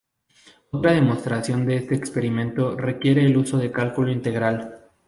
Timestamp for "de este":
1.67-1.93